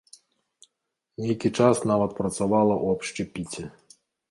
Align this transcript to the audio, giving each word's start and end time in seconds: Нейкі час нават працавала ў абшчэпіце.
Нейкі 1.25 1.49
час 1.59 1.83
нават 1.93 2.17
працавала 2.21 2.73
ў 2.83 2.85
абшчэпіце. 2.99 3.71